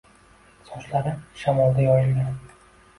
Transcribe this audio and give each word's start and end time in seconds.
Sochlari 0.69 1.13
shamolda 1.45 1.89
yoyilgan 1.89 2.37